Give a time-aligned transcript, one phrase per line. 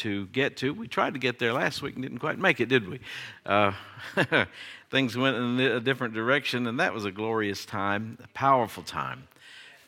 [0.00, 0.72] to get to.
[0.72, 3.00] We tried to get there last week and didn't quite make it, did we?
[3.44, 3.72] Uh,
[4.90, 9.28] things went in a different direction, and that was a glorious time, a powerful time.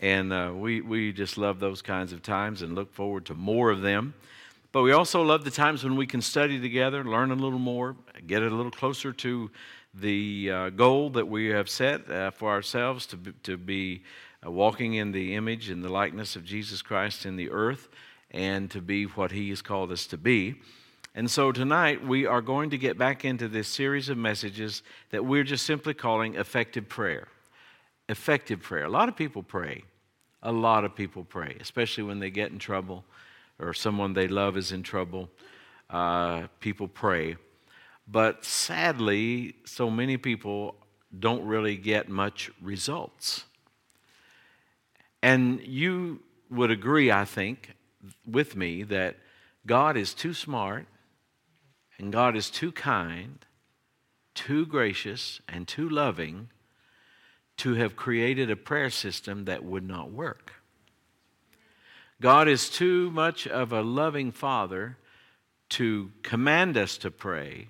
[0.00, 3.70] And uh, we, we just love those kinds of times and look forward to more
[3.70, 4.12] of them.
[4.70, 7.96] But we also love the times when we can study together, learn a little more,
[8.26, 9.50] get a little closer to
[9.94, 14.02] the uh, goal that we have set uh, for ourselves to be, to be
[14.44, 17.88] uh, walking in the image and the likeness of Jesus Christ in the earth
[18.32, 20.56] and to be what He has called us to be.
[21.14, 25.24] And so tonight we are going to get back into this series of messages that
[25.24, 27.28] we're just simply calling effective prayer.
[28.08, 28.84] Effective prayer.
[28.84, 29.84] A lot of people pray.
[30.42, 33.04] A lot of people pray, especially when they get in trouble
[33.58, 35.28] or someone they love is in trouble.
[35.90, 37.36] Uh, people pray.
[38.08, 40.74] But sadly, so many people
[41.16, 43.44] don't really get much results.
[45.22, 47.74] And you would agree, I think,
[48.26, 49.16] with me that
[49.66, 50.86] God is too smart
[51.98, 53.44] and God is too kind,
[54.34, 56.48] too gracious, and too loving
[57.58, 60.54] to have created a prayer system that would not work.
[62.20, 64.96] God is too much of a loving Father
[65.70, 67.68] to command us to pray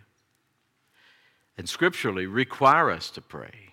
[1.57, 3.71] and scripturally require us to pray.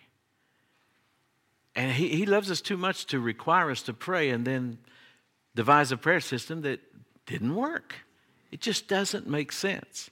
[1.75, 4.79] And he, he loves us too much to require us to pray and then
[5.55, 6.79] devise a prayer system that
[7.25, 7.95] didn't work.
[8.51, 10.09] It just doesn't make sense.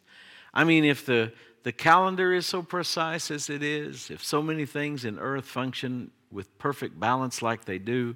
[0.54, 4.66] I mean, if the, the calendar is so precise as it is, if so many
[4.66, 8.16] things in earth function with perfect balance like they do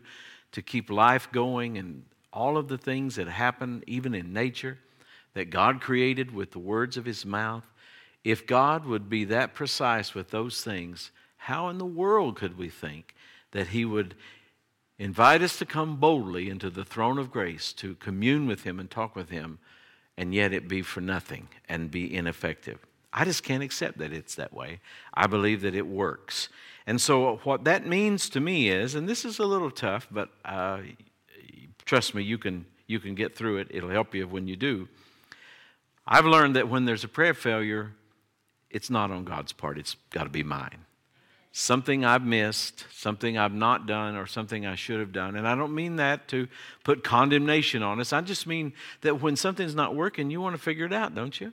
[0.52, 4.78] to keep life going and all of the things that happen even in nature
[5.34, 7.66] that God created with the words of his mouth,
[8.24, 12.70] if God would be that precise with those things, how in the world could we
[12.70, 13.16] think
[13.52, 14.16] that he would
[15.02, 18.90] invite us to come boldly into the throne of grace to commune with him and
[18.90, 19.58] talk with him
[20.16, 22.78] and yet it be for nothing and be ineffective?
[23.12, 24.80] I just can't accept that it's that way.
[25.14, 26.50] I believe that it works.
[26.86, 30.30] And so, what that means to me is, and this is a little tough, but
[30.46, 30.82] uh,
[31.84, 33.68] trust me, you can, you can get through it.
[33.72, 34.88] It'll help you when you do.
[36.06, 37.94] I've learned that when there's a prayer failure,
[38.70, 40.81] it's not on God's part, it's got to be mine.
[41.54, 45.36] Something I've missed, something I've not done, or something I should have done.
[45.36, 46.48] And I don't mean that to
[46.84, 48.14] put condemnation on us.
[48.14, 51.40] I just mean that when something's not working, you want to figure it out, don't
[51.42, 51.52] you?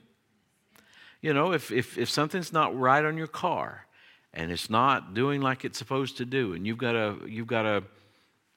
[1.21, 3.87] You know, if, if, if something's not right on your car
[4.33, 7.65] and it's not doing like it's supposed to do, and you've got a, you've got
[7.65, 7.83] a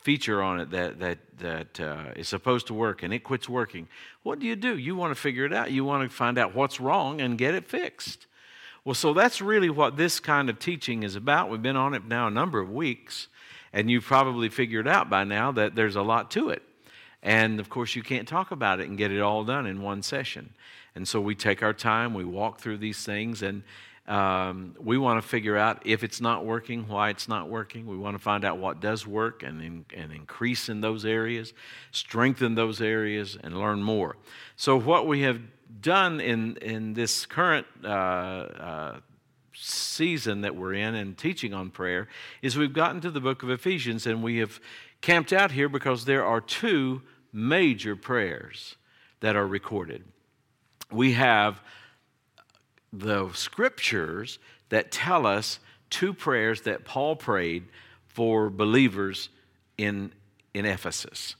[0.02, 3.88] feature on it that, that, that uh, is supposed to work and it quits working,
[4.22, 4.76] what do you do?
[4.76, 5.72] You want to figure it out.
[5.72, 8.26] You want to find out what's wrong and get it fixed.
[8.84, 11.48] Well, so that's really what this kind of teaching is about.
[11.48, 13.28] We've been on it now a number of weeks,
[13.72, 16.62] and you've probably figured out by now that there's a lot to it.
[17.22, 20.02] And of course, you can't talk about it and get it all done in one
[20.02, 20.52] session.
[20.96, 23.62] And so we take our time, we walk through these things, and
[24.08, 27.86] um, we want to figure out if it's not working, why it's not working.
[27.86, 31.52] We want to find out what does work and, in, and increase in those areas,
[31.92, 34.16] strengthen those areas, and learn more.
[34.56, 35.40] So, what we have
[35.80, 39.00] done in, in this current uh, uh,
[39.54, 42.08] season that we're in and teaching on prayer
[42.40, 44.60] is we've gotten to the book of Ephesians and we have
[45.00, 48.76] camped out here because there are two major prayers
[49.20, 50.04] that are recorded.
[50.90, 51.60] We have
[52.92, 54.38] the scriptures
[54.68, 55.58] that tell us
[55.90, 57.64] two prayers that Paul prayed
[58.06, 59.28] for believers
[59.78, 60.12] in,
[60.54, 61.36] in Ephesus.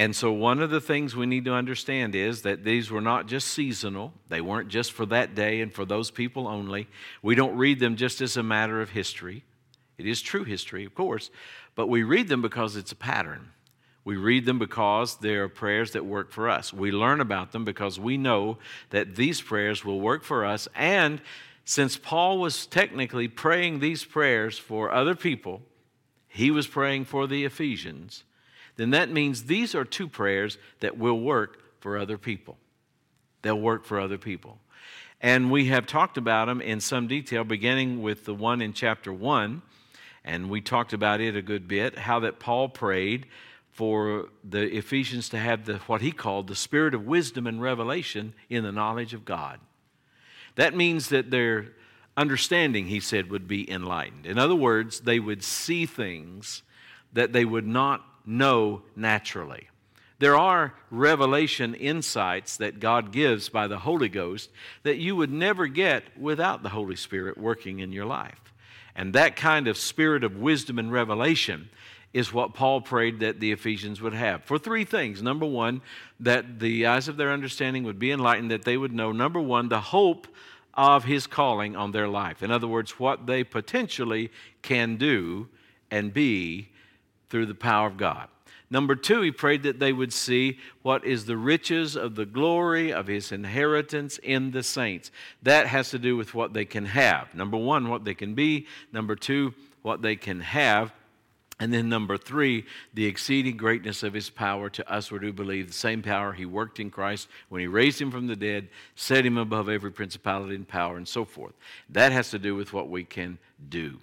[0.00, 3.26] And so, one of the things we need to understand is that these were not
[3.26, 6.88] just seasonal, they weren't just for that day and for those people only.
[7.20, 9.44] We don't read them just as a matter of history.
[9.98, 11.30] It is true history, of course,
[11.74, 13.50] but we read them because it's a pattern.
[14.02, 16.72] We read them because they are prayers that work for us.
[16.72, 18.56] We learn about them because we know
[18.88, 20.66] that these prayers will work for us.
[20.74, 21.20] And
[21.66, 25.60] since Paul was technically praying these prayers for other people,
[26.26, 28.24] he was praying for the Ephesians
[28.80, 32.56] then that means these are two prayers that will work for other people.
[33.42, 34.58] They'll work for other people.
[35.20, 39.12] And we have talked about them in some detail, beginning with the one in chapter
[39.12, 39.62] 1.
[40.24, 43.26] And we talked about it a good bit, how that Paul prayed
[43.70, 48.34] for the Ephesians to have the, what he called the spirit of wisdom and revelation
[48.48, 49.60] in the knowledge of God.
[50.56, 51.72] That means that their
[52.16, 54.26] understanding, he said, would be enlightened.
[54.26, 56.62] In other words, they would see things
[57.12, 59.68] that they would not know naturally.
[60.20, 64.50] There are revelation insights that God gives by the Holy Ghost
[64.82, 68.52] that you would never get without the Holy Spirit working in your life.
[68.94, 71.70] And that kind of spirit of wisdom and revelation
[72.12, 75.22] is what Paul prayed that the Ephesians would have for three things.
[75.22, 75.80] Number one,
[76.18, 79.68] that the eyes of their understanding would be enlightened, that they would know, number one,
[79.68, 80.26] the hope
[80.74, 82.42] of his calling on their life.
[82.42, 84.30] In other words, what they potentially
[84.60, 85.48] can do
[85.90, 86.68] and be
[87.30, 88.28] through the power of God.
[88.72, 92.92] Number two, he prayed that they would see what is the riches of the glory
[92.92, 95.10] of his inheritance in the saints.
[95.42, 97.34] That has to do with what they can have.
[97.34, 98.66] Number one, what they can be.
[98.92, 100.92] Number two, what they can have.
[101.58, 105.66] And then number three, the exceeding greatness of his power to us who do believe,
[105.66, 109.26] the same power he worked in Christ when he raised him from the dead, set
[109.26, 111.52] him above every principality and power, and so forth.
[111.90, 113.38] That has to do with what we can
[113.68, 113.98] do.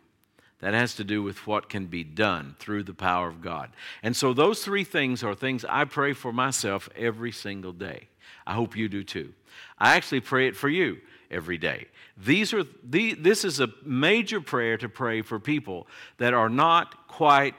[0.59, 3.69] That has to do with what can be done through the power of God.
[4.01, 8.07] And so those three things are things I pray for myself every single day.
[8.45, 9.33] I hope you do too.
[9.77, 10.98] I actually pray it for you
[11.30, 11.88] every day.
[12.18, 15.88] These are the, this is a major prayer to pray for people
[16.18, 17.56] that are not quite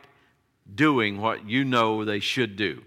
[0.75, 2.83] doing what you know they should do.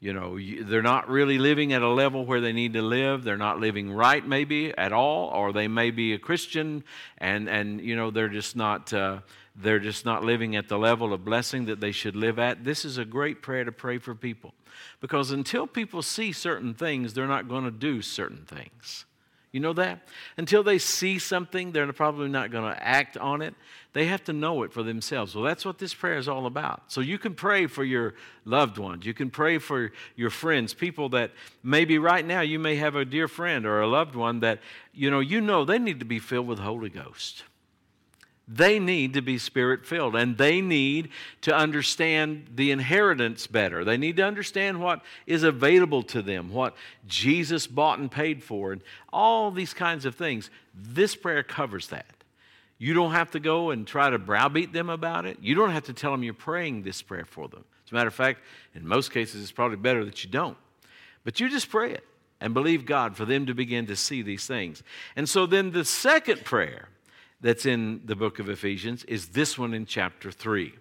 [0.00, 3.24] You know, they're not really living at a level where they need to live.
[3.24, 6.84] They're not living right, maybe at all, or they may be a Christian,
[7.16, 9.20] and and you know they're just not uh,
[9.56, 12.64] they're just not living at the level of blessing that they should live at.
[12.64, 14.54] This is a great prayer to pray for people,
[15.00, 19.04] because until people see certain things, they're not going to do certain things.
[19.52, 20.08] You know that?
[20.36, 23.54] Until they see something, they're probably not going to act on it.
[23.92, 25.36] They have to know it for themselves.
[25.36, 26.82] Well, that's what this prayer is all about.
[26.88, 28.14] So you can pray for your
[28.44, 29.06] loved ones.
[29.06, 31.30] You can pray for your friends, people that
[31.62, 34.58] maybe right now you may have a dear friend or a loved one that,
[34.92, 37.44] you know, you know they need to be filled with Holy Ghost.
[38.46, 41.08] They need to be spirit filled and they need
[41.42, 43.84] to understand the inheritance better.
[43.84, 46.76] They need to understand what is available to them, what
[47.06, 48.82] Jesus bought and paid for, and
[49.12, 50.50] all these kinds of things.
[50.74, 52.06] This prayer covers that.
[52.76, 55.38] You don't have to go and try to browbeat them about it.
[55.40, 57.64] You don't have to tell them you're praying this prayer for them.
[57.86, 58.40] As a matter of fact,
[58.74, 60.56] in most cases, it's probably better that you don't.
[61.22, 62.04] But you just pray it
[62.40, 64.82] and believe God for them to begin to see these things.
[65.16, 66.88] And so then the second prayer
[67.44, 70.72] that's in the book of Ephesians is this one in chapter 3.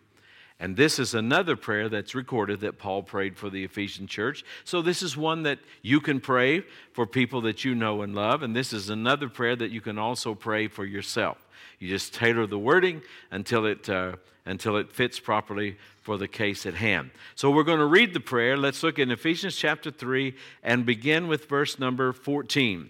[0.62, 4.46] And this is another prayer that's recorded that Paul prayed for the Ephesian church.
[4.64, 6.64] So, this is one that you can pray
[6.94, 8.44] for people that you know and love.
[8.44, 11.46] And this is another prayer that you can also pray for yourself.
[11.80, 14.16] You just tailor the wording until it, uh,
[14.46, 17.12] until it fits properly for the case at hand.
[17.36, 18.56] So, we're going to read the prayer.
[18.56, 20.34] Let's look in Ephesians chapter 3
[20.64, 22.90] and begin with verse number 14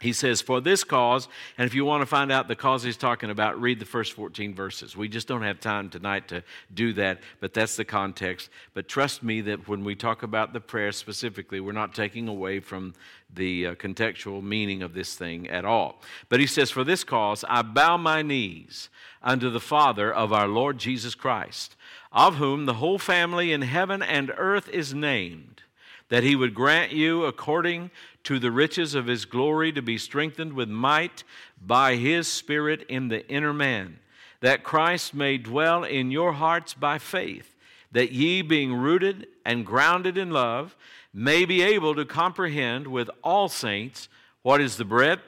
[0.00, 2.96] he says, For this cause, and if you want to find out the cause he's
[2.96, 4.96] talking about, read the first 14 verses.
[4.96, 6.42] We just don't have time tonight to
[6.72, 8.50] do that, but that's the context.
[8.74, 12.60] But trust me that when we talk about the prayer specifically, we're not taking away
[12.60, 12.94] from
[13.32, 16.00] the uh, contextual meaning of this thing at all.
[16.28, 18.88] But he says, For this cause, I bow my knees
[19.22, 21.76] unto the Father of our Lord Jesus Christ,
[22.12, 25.62] of whom the whole family in heaven and earth is named,
[26.08, 27.90] that he would grant you according
[28.24, 31.24] to the riches of his glory to be strengthened with might
[31.60, 33.98] by his Spirit in the inner man,
[34.40, 37.54] that Christ may dwell in your hearts by faith,
[37.92, 40.76] that ye, being rooted and grounded in love,
[41.12, 44.08] may be able to comprehend with all saints
[44.42, 45.22] what is the breadth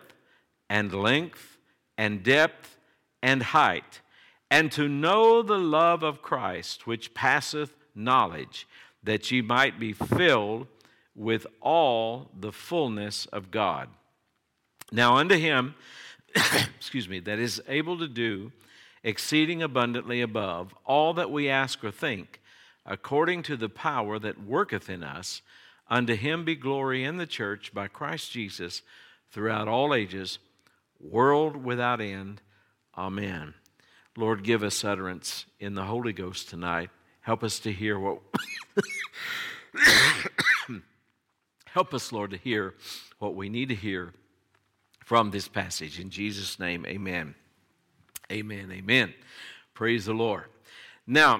[0.68, 1.58] and length
[1.96, 2.76] and depth
[3.22, 4.00] and height,
[4.50, 8.66] and to know the love of Christ, which passeth knowledge,
[9.06, 10.66] that ye might be filled
[11.14, 13.88] with all the fullness of God.
[14.92, 15.74] Now, unto him,
[16.76, 18.52] excuse me, that is able to do
[19.02, 22.40] exceeding abundantly above all that we ask or think,
[22.84, 25.40] according to the power that worketh in us,
[25.88, 28.82] unto him be glory in the church by Christ Jesus
[29.30, 30.38] throughout all ages,
[31.00, 32.42] world without end.
[32.98, 33.54] Amen.
[34.16, 36.90] Lord, give us utterance in the Holy Ghost tonight.
[37.26, 38.20] Help us to hear what.
[41.66, 42.74] Help us, Lord, to hear
[43.18, 44.12] what we need to hear
[45.04, 45.98] from this passage.
[45.98, 47.34] In Jesus' name, amen.
[48.30, 48.70] Amen.
[48.70, 49.12] Amen.
[49.74, 50.44] Praise the Lord.
[51.04, 51.38] Now,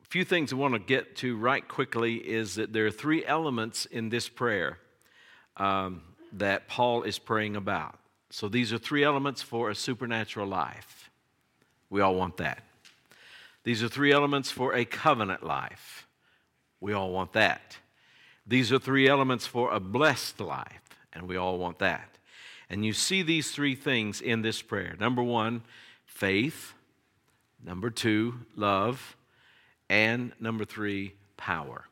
[0.00, 3.26] a few things I want to get to right quickly is that there are three
[3.26, 4.78] elements in this prayer
[5.58, 6.00] um,
[6.32, 7.98] that Paul is praying about.
[8.30, 11.10] So these are three elements for a supernatural life.
[11.90, 12.62] We all want that.
[13.64, 16.06] These are three elements for a covenant life.
[16.80, 17.78] We all want that.
[18.46, 22.18] These are three elements for a blessed life, and we all want that.
[22.68, 25.62] And you see these three things in this prayer number one,
[26.06, 26.74] faith.
[27.64, 29.16] Number two, love.
[29.88, 31.84] And number three, power.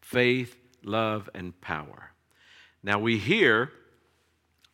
[0.00, 2.12] Faith, love, and power.
[2.82, 3.70] Now we hear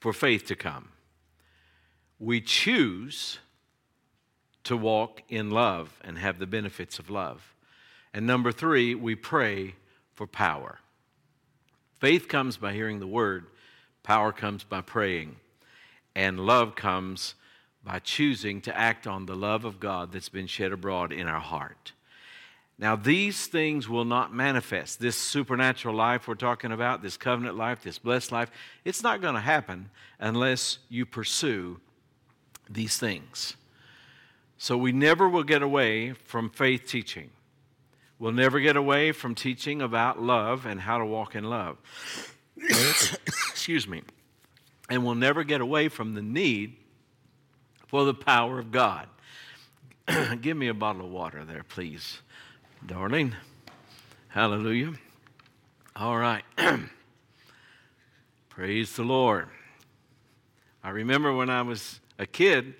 [0.00, 0.90] for faith to come.
[2.18, 3.38] We choose
[4.64, 7.54] to walk in love and have the benefits of love.
[8.12, 9.74] And number three, we pray
[10.14, 10.78] for power.
[11.98, 13.46] Faith comes by hearing the word,
[14.02, 15.36] power comes by praying,
[16.14, 17.34] and love comes
[17.82, 21.40] by choosing to act on the love of God that's been shed abroad in our
[21.40, 21.92] heart.
[22.78, 24.98] Now, these things will not manifest.
[24.98, 28.50] This supernatural life we're talking about, this covenant life, this blessed life,
[28.84, 31.80] it's not going to happen unless you pursue
[32.68, 33.54] these things.
[34.58, 37.30] So, we never will get away from faith teaching.
[38.18, 41.76] We'll never get away from teaching about love and how to walk in love.
[42.56, 44.02] Excuse me.
[44.88, 46.76] And we'll never get away from the need
[47.86, 49.08] for the power of God.
[50.40, 52.20] Give me a bottle of water there, please
[52.86, 53.34] darling.
[54.28, 54.92] Hallelujah.
[55.96, 56.44] All right.
[58.50, 59.48] Praise the Lord.
[60.82, 62.74] I remember when I was a kid,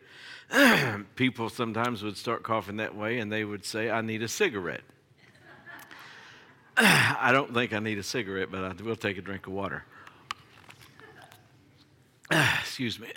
[1.17, 4.83] people sometimes would start coughing that way and they would say, I need a cigarette.
[6.77, 9.85] I don't think I need a cigarette, but I will take a drink of water.
[12.31, 13.09] Excuse me.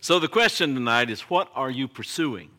[0.00, 2.50] so, the question tonight is what are you pursuing?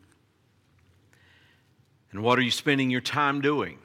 [2.12, 3.80] And what are you spending your time doing?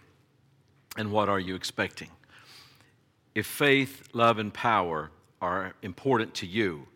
[0.96, 2.10] And what are you expecting?
[3.34, 6.86] If faith, love, and power are important to you,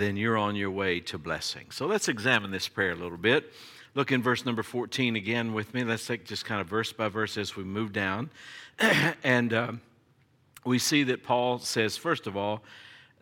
[0.00, 1.66] then you're on your way to blessing.
[1.70, 3.52] So let's examine this prayer a little bit.
[3.94, 5.84] Look in verse number 14 again with me.
[5.84, 8.30] Let's take just kind of verse by verse as we move down.
[9.22, 9.72] and uh,
[10.64, 12.62] we see that Paul says, first of all,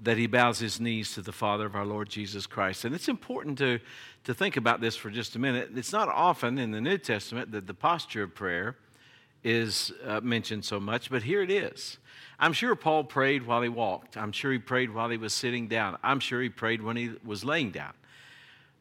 [0.03, 2.85] that he bows his knees to the Father of our Lord Jesus Christ.
[2.85, 3.81] And it's important to,
[4.25, 5.71] to think about this for just a minute.
[5.75, 8.77] It's not often in the New Testament that the posture of prayer
[9.43, 11.99] is uh, mentioned so much, but here it is.
[12.41, 14.17] I'm sure Paul prayed while he walked.
[14.17, 15.99] I'm sure he prayed while he was sitting down.
[16.03, 17.93] I'm sure he prayed when he was laying down.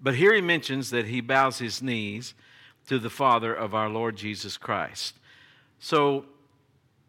[0.01, 2.33] But here he mentions that he bows his knees
[2.87, 5.15] to the Father of our Lord Jesus Christ.
[5.79, 6.25] So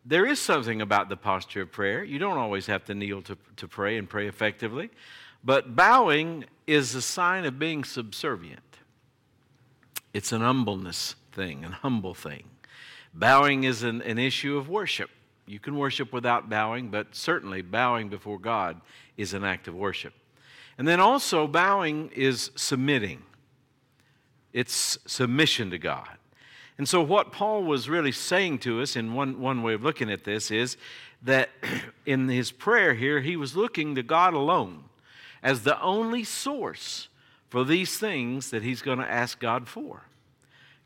[0.05, 2.03] there is something about the posture of prayer.
[2.03, 4.91] You don't always have to kneel to, to pray and pray effectively,
[5.45, 8.61] but bowing is a sign of being subservient.
[10.13, 12.45] It's an humbleness thing, an humble thing.
[13.15, 15.11] Bowing is an, an issue of worship.
[15.51, 18.81] You can worship without bowing, but certainly bowing before God
[19.17, 20.15] is an act of worship.
[20.79, 23.23] And then also, bowing is submitting,
[24.53, 26.09] it's submission to God.
[26.79, 30.09] And so, what Paul was really saying to us, in one, one way of looking
[30.09, 30.77] at this, is
[31.23, 31.51] that
[32.07, 34.85] in his prayer here, he was looking to God alone
[35.43, 37.09] as the only source
[37.49, 40.03] for these things that he's going to ask God for.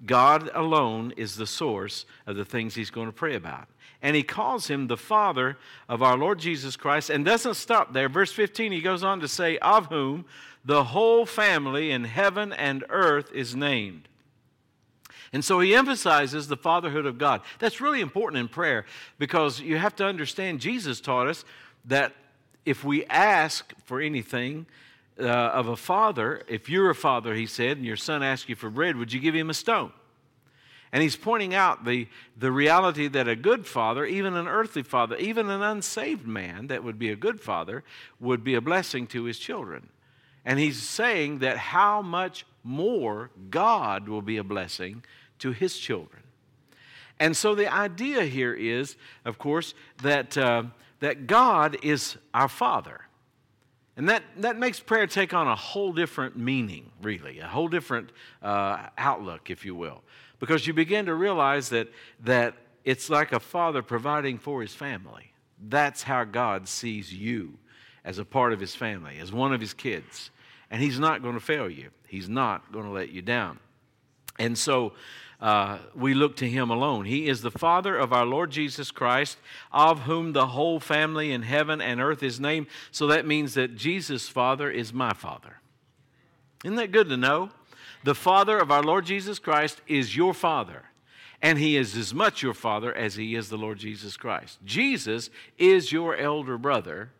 [0.06, 3.68] God alone is the source of the things he's going to pray about.
[4.04, 5.56] And he calls him the Father
[5.88, 8.10] of our Lord Jesus Christ and doesn't stop there.
[8.10, 10.26] Verse 15, he goes on to say, Of whom
[10.62, 14.06] the whole family in heaven and earth is named.
[15.32, 17.40] And so he emphasizes the fatherhood of God.
[17.58, 18.84] That's really important in prayer
[19.18, 21.46] because you have to understand Jesus taught us
[21.86, 22.12] that
[22.66, 24.66] if we ask for anything
[25.18, 28.54] uh, of a father, if you're a father, he said, and your son asks you
[28.54, 29.92] for bread, would you give him a stone?
[30.94, 32.06] And he's pointing out the,
[32.38, 36.84] the reality that a good father, even an earthly father, even an unsaved man that
[36.84, 37.82] would be a good father,
[38.20, 39.88] would be a blessing to his children.
[40.44, 45.02] And he's saying that how much more God will be a blessing
[45.40, 46.22] to his children.
[47.18, 49.74] And so the idea here is, of course,
[50.04, 50.62] that, uh,
[51.00, 53.00] that God is our Father.
[53.96, 58.10] And that, that makes prayer take on a whole different meaning, really, a whole different
[58.42, 60.04] uh, outlook, if you will.
[60.38, 61.88] Because you begin to realize that,
[62.20, 65.32] that it's like a father providing for his family.
[65.68, 67.58] That's how God sees you
[68.04, 70.30] as a part of his family, as one of his kids.
[70.70, 73.58] And he's not going to fail you, he's not going to let you down.
[74.38, 74.92] And so
[75.40, 77.04] uh, we look to him alone.
[77.04, 79.38] He is the Father of our Lord Jesus Christ,
[79.72, 82.66] of whom the whole family in heaven and earth is named.
[82.90, 85.60] So that means that Jesus' Father is my Father.
[86.64, 87.50] Isn't that good to know?
[88.04, 90.84] The Father of our Lord Jesus Christ is your Father.
[91.40, 94.58] And he is as much your father as he is the Lord Jesus Christ.
[94.64, 97.10] Jesus is your elder brother,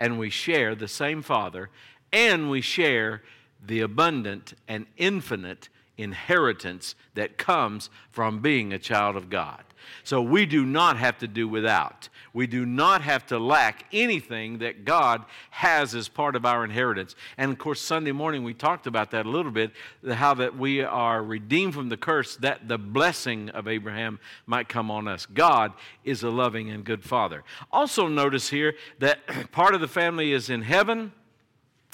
[0.00, 1.68] and we share the same father,
[2.10, 3.22] and we share
[3.62, 9.62] the abundant and infinite inheritance that comes from being a child of God.
[10.04, 12.08] So we do not have to do without.
[12.32, 17.14] We do not have to lack anything that God has as part of our inheritance.
[17.36, 19.72] And of course, Sunday morning we talked about that a little bit
[20.08, 24.90] how that we are redeemed from the curse, that the blessing of Abraham might come
[24.90, 25.26] on us.
[25.26, 25.72] God
[26.04, 27.44] is a loving and good father.
[27.72, 29.18] Also, notice here that
[29.52, 31.12] part of the family is in heaven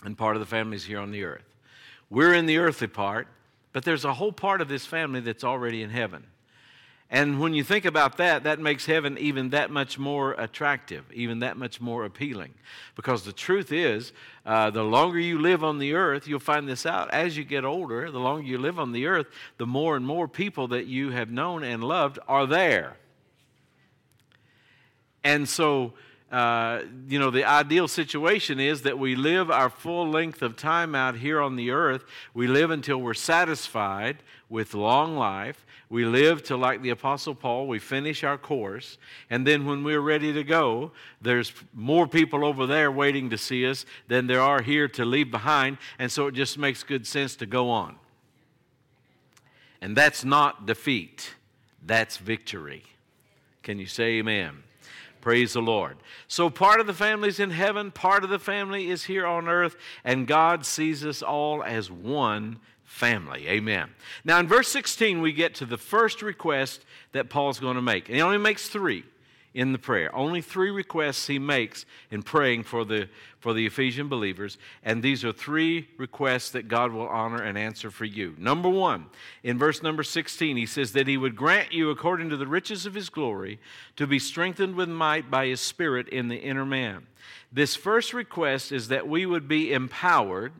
[0.04, 1.54] and part of the family is here on the earth.
[2.10, 3.28] We're in the earthly part,
[3.74, 6.24] but there's a whole part of this family that's already in heaven.
[7.10, 11.40] And when you think about that, that makes heaven even that much more attractive, even
[11.40, 12.54] that much more appealing.
[12.94, 14.12] Because the truth is,
[14.46, 17.10] uh, the longer you live on the earth, you'll find this out.
[17.10, 19.26] As you get older, the longer you live on the earth,
[19.58, 22.96] the more and more people that you have known and loved are there.
[25.24, 25.94] And so,
[26.34, 30.92] uh, you know, the ideal situation is that we live our full length of time
[30.92, 32.02] out here on the earth.
[32.34, 34.16] We live until we're satisfied
[34.48, 35.64] with long life.
[35.88, 38.98] We live to, like the Apostle Paul, we finish our course.
[39.30, 40.90] And then when we're ready to go,
[41.22, 45.30] there's more people over there waiting to see us than there are here to leave
[45.30, 45.78] behind.
[46.00, 47.94] And so it just makes good sense to go on.
[49.80, 51.36] And that's not defeat,
[51.80, 52.82] that's victory.
[53.62, 54.64] Can you say amen?
[55.24, 55.96] Praise the Lord.
[56.28, 59.48] So, part of the family is in heaven, part of the family is here on
[59.48, 63.48] earth, and God sees us all as one family.
[63.48, 63.88] Amen.
[64.22, 68.10] Now, in verse 16, we get to the first request that Paul's going to make.
[68.10, 69.04] And he only makes three
[69.54, 70.14] in the prayer.
[70.14, 73.08] Only three requests he makes in praying for the,
[73.38, 74.58] for the Ephesian believers.
[74.82, 78.34] And these are three requests that God will honor and answer for you.
[78.36, 79.06] Number one,
[79.44, 82.84] in verse number 16, he says that he would grant you, according to the riches
[82.84, 83.60] of his glory,
[83.96, 87.06] to be strengthened with might by his Spirit in the inner man.
[87.52, 90.52] This first request is that we would be empowered,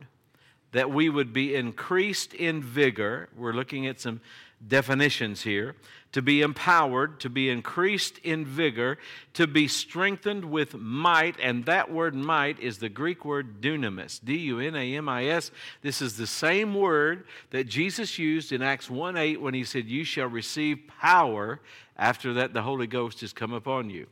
[0.71, 3.27] that we would be increased in vigor.
[3.35, 4.21] We're looking at some
[4.65, 5.75] definitions here
[6.15, 8.97] to be empowered, to be increased in vigor,
[9.33, 11.37] to be strengthened with might.
[11.41, 15.25] And that word might is the Greek word dunamis, D U N A M I
[15.25, 15.51] S.
[15.81, 19.87] This is the same word that Jesus used in Acts 1 8 when he said,
[19.87, 21.59] You shall receive power
[21.97, 24.07] after that the Holy Ghost has come upon you.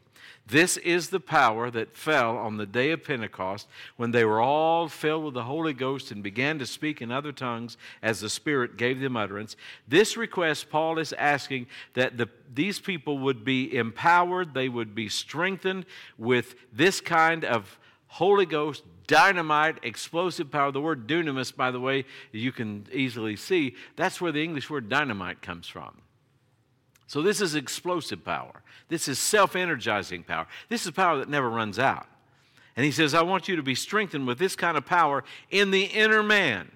[0.45, 4.89] This is the power that fell on the day of Pentecost when they were all
[4.89, 8.75] filled with the Holy Ghost and began to speak in other tongues as the Spirit
[8.75, 9.55] gave them utterance.
[9.87, 15.07] This request, Paul is asking that the, these people would be empowered, they would be
[15.07, 15.85] strengthened
[16.17, 20.71] with this kind of Holy Ghost dynamite, explosive power.
[20.71, 24.89] The word dunamis, by the way, you can easily see, that's where the English word
[24.89, 26.01] dynamite comes from.
[27.07, 28.61] So, this is explosive power.
[28.89, 30.47] This is self energizing power.
[30.69, 32.07] This is power that never runs out.
[32.75, 35.71] And he says, I want you to be strengthened with this kind of power in
[35.71, 36.71] the inner man.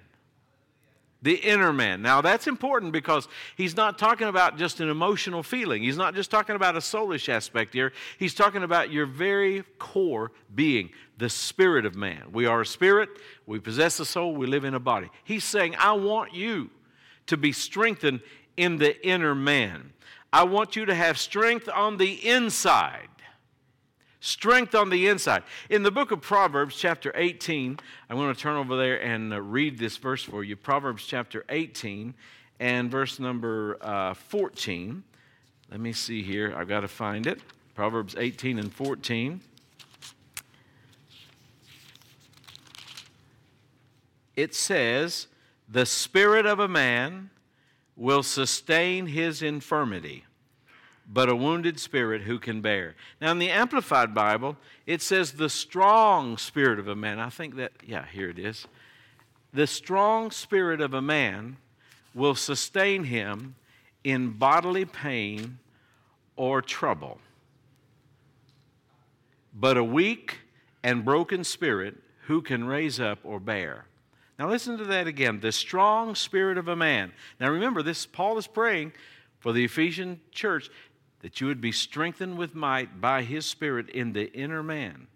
[1.24, 2.04] The inner man.
[2.04, 5.82] Now, that's important because he's not talking about just an emotional feeling.
[5.82, 7.92] He's not just talking about a soulish aspect here.
[8.20, 12.26] He's talking about your very core being, the spirit of man.
[12.32, 13.10] We are a spirit,
[13.48, 15.10] we possess a soul, we live in a body.
[15.24, 16.70] He's saying, I want you
[17.26, 18.22] to be strengthened
[18.56, 19.94] in the inner man.
[20.32, 23.08] I want you to have strength on the inside.
[24.20, 25.44] Strength on the inside.
[25.70, 29.42] In the book of Proverbs, chapter 18, I'm going to turn over there and uh,
[29.42, 30.56] read this verse for you.
[30.56, 32.14] Proverbs chapter 18
[32.60, 35.04] and verse number uh, 14.
[35.72, 36.54] Let me see here.
[36.58, 37.40] I've got to find it.
[37.76, 39.40] Proverbs 18 and 14.
[44.36, 45.28] It says,
[45.70, 47.30] The spirit of a man
[47.98, 50.24] will sustain his infirmity,
[51.12, 52.96] but a wounded spirit who can bear.
[53.20, 54.56] Now, in the Amplified Bible,
[54.86, 57.20] it says the strong spirit of a man.
[57.20, 58.68] I think that, yeah, here it is.
[59.52, 61.58] The strong spirit of a man
[62.14, 63.56] will sustain him
[64.04, 65.58] in bodily pain
[66.36, 67.20] or trouble.
[69.54, 70.40] But a weak
[70.84, 71.96] and broken spirit,
[72.28, 73.86] who can raise up or bear?
[74.38, 75.40] Now listen to that again.
[75.40, 77.12] The strong spirit of a man.
[77.40, 78.94] Now remember, this Paul is praying
[79.40, 80.70] for the Ephesian church
[81.22, 85.08] that you would be strengthened with might by his spirit in the inner man.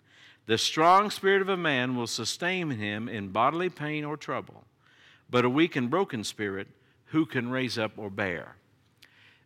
[0.48, 4.64] The strong spirit of a man will sustain him in bodily pain or trouble,
[5.30, 6.68] but a weak and broken spirit,
[7.06, 8.56] who can raise up or bear?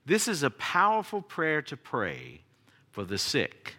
[0.06, 2.42] This is a powerful prayer to pray
[2.92, 3.76] for the sick,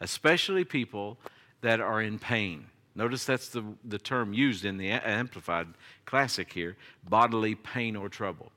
[0.00, 1.18] especially people
[1.60, 2.66] that are in pain.
[2.96, 5.68] Notice that's the, the term used in the Amplified
[6.06, 6.76] Classic here
[7.08, 8.50] bodily pain or trouble.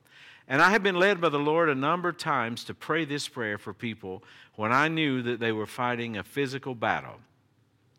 [0.47, 3.28] And I have been led by the Lord a number of times to pray this
[3.28, 4.23] prayer for people
[4.56, 7.19] when I knew that they were fighting a physical battle.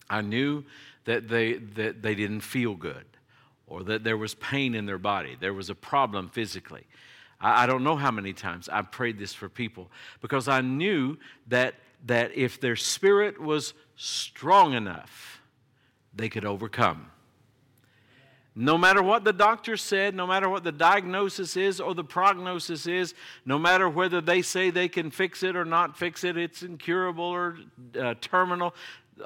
[0.09, 0.65] I knew
[1.05, 3.05] that they, that they didn't feel good
[3.67, 6.87] or that there was pain in their body, there was a problem physically.
[7.41, 11.19] I, I don't know how many times I prayed this for people because I knew
[11.49, 11.75] that,
[12.07, 15.40] that if their spirit was strong enough,
[16.15, 17.11] they could overcome.
[18.55, 22.87] No matter what the doctor said, no matter what the diagnosis is or the prognosis
[22.87, 23.15] is,
[23.47, 27.25] no matter whether they say they can fix it or not fix it, it's incurable
[27.25, 27.59] or
[27.99, 28.75] uh, terminal,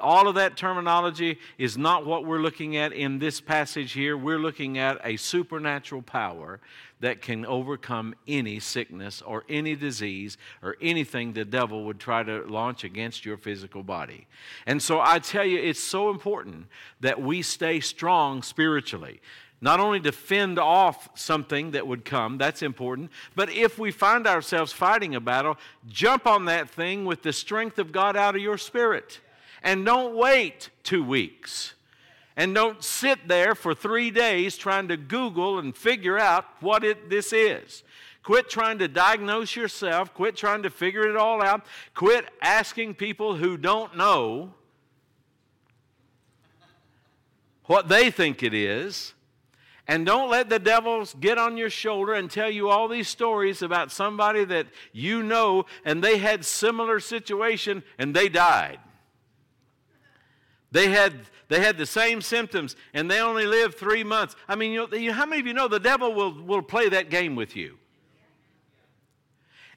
[0.01, 4.17] all of that terminology is not what we're looking at in this passage here.
[4.17, 6.59] We're looking at a supernatural power
[7.01, 12.43] that can overcome any sickness or any disease or anything the devil would try to
[12.43, 14.27] launch against your physical body.
[14.65, 16.67] And so I tell you, it's so important
[17.01, 19.19] that we stay strong spiritually.
[19.61, 24.27] Not only to fend off something that would come, that's important, but if we find
[24.27, 28.41] ourselves fighting a battle, jump on that thing with the strength of God out of
[28.41, 29.21] your spirit.
[29.65, 31.73] And don't wait two weeks.
[32.37, 37.09] And don't sit there for three days trying to Google and figure out what it,
[37.09, 37.83] this is.
[38.21, 40.13] Quit trying to diagnose yourself.
[40.13, 41.65] Quit trying to figure it all out.
[41.95, 44.53] Quit asking people who don't know
[47.65, 49.13] what they think it is.
[49.87, 53.63] And don't let the devils get on your shoulder and tell you all these stories
[53.63, 58.79] about somebody that you know and they had similar situation and they died.
[60.75, 61.13] They had,
[61.47, 64.35] they had the same symptoms and they only lived three months.
[64.45, 67.09] I mean, you know, how many of you know the devil will, will play that
[67.09, 67.77] game with you?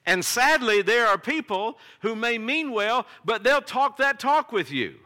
[0.04, 4.72] And sadly, there are people who may mean well, but they'll talk that talk with
[4.72, 4.96] you.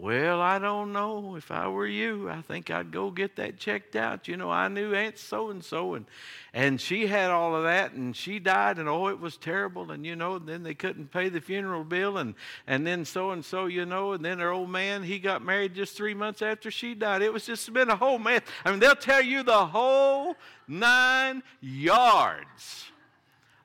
[0.00, 1.36] Well, I don't know.
[1.36, 4.28] If I were you, I think I'd go get that checked out.
[4.28, 6.06] You know, I knew Aunt so and so, and
[6.54, 9.90] and she had all of that, and she died, and oh, it was terrible.
[9.90, 12.34] And you know, then they couldn't pay the funeral bill, and
[12.66, 15.74] and then so and so, you know, and then her old man, he got married
[15.74, 17.20] just three months after she died.
[17.20, 18.40] It was just been a whole mess.
[18.64, 20.34] I mean, they'll tell you the whole
[20.66, 22.86] nine yards,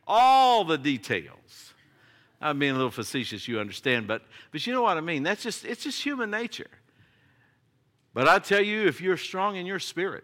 [0.05, 1.74] all the details.
[2.45, 5.23] I'm being a little facetious, you understand, but, but you know what I mean.
[5.23, 6.69] That's just, it's just human nature.
[8.13, 10.23] But I tell you, if you're strong in your spirit,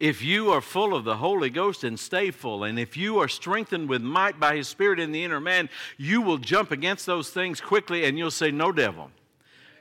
[0.00, 3.28] if you are full of the Holy Ghost and stay full, and if you are
[3.28, 7.30] strengthened with might by His Spirit in the inner man, you will jump against those
[7.30, 9.10] things quickly and you'll say, No, devil.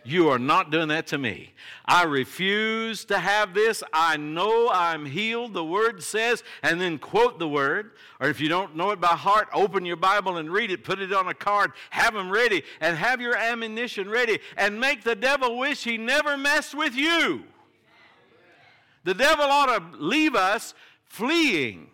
[0.05, 1.53] You are not doing that to me.
[1.85, 3.81] I refuse to have this.
[3.93, 7.91] I know I'm healed, the word says, and then quote the word.
[8.19, 10.99] Or if you don't know it by heart, open your Bible and read it, put
[10.99, 15.15] it on a card, have them ready, and have your ammunition ready, and make the
[15.15, 17.43] devil wish he never messed with you.
[19.05, 20.73] The devil ought to leave us
[21.05, 21.89] fleeing.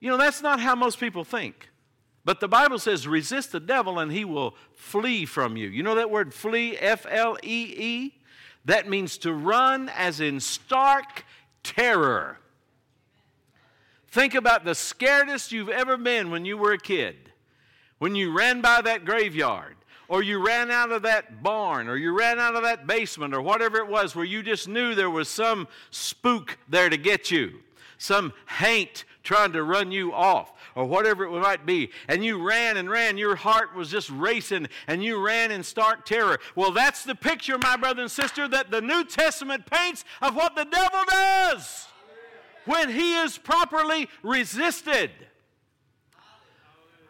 [0.00, 1.67] You know, that's not how most people think.
[2.24, 5.68] But the Bible says, resist the devil and he will flee from you.
[5.68, 8.14] You know that word flee, F L E E?
[8.64, 11.24] That means to run as in stark
[11.62, 12.38] terror.
[14.10, 17.16] Think about the scaredest you've ever been when you were a kid.
[17.98, 19.76] When you ran by that graveyard,
[20.08, 23.42] or you ran out of that barn, or you ran out of that basement, or
[23.42, 27.60] whatever it was, where you just knew there was some spook there to get you,
[27.98, 32.76] some haint trying to run you off or whatever it might be, and you ran
[32.76, 36.38] and ran, your heart was just racing, and you ran in stark terror.
[36.54, 40.54] Well, that's the picture, my brother and sister, that the New Testament paints of what
[40.54, 41.88] the devil does
[42.64, 45.10] when he is properly resisted.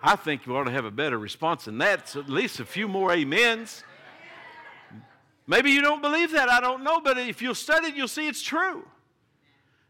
[0.02, 2.08] I think you ought to have a better response than that.
[2.08, 3.82] So at least a few more amens.
[5.46, 8.28] Maybe you don't believe that, I don't know, but if you'll study it, you'll see
[8.28, 8.84] it's true.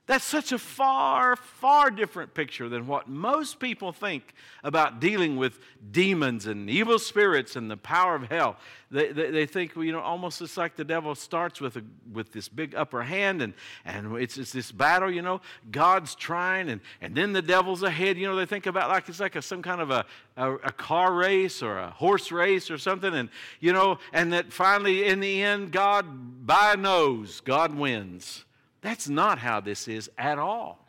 [0.09, 4.33] That's such a far, far different picture than what most people think
[4.65, 8.57] about dealing with demons and evil spirits and the power of hell.
[8.91, 11.83] They, they, they think, well, you know, almost it's like the devil starts with, a,
[12.11, 13.53] with this big upper hand and,
[13.85, 18.17] and it's, it's this battle, you know, God's trying and, and then the devil's ahead.
[18.17, 20.07] You know, they think about like it's like a, some kind of a,
[20.39, 23.13] a, a car race or a horse race or something.
[23.13, 23.29] And,
[23.61, 28.47] you know, and that finally in the end, God, by a nose, God wins.
[28.81, 30.85] That's not how this is at all.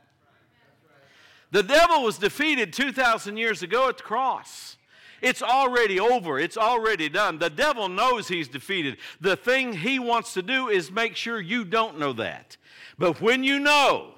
[1.52, 4.78] The devil was defeated 2,000 years ago at the cross.
[5.22, 6.40] It's already over.
[6.40, 7.40] It's already done.
[7.40, 8.98] The devil knows he's defeated.
[9.20, 12.58] The thing he wants to do is make sure you don't know that.
[12.98, 14.14] But when you know,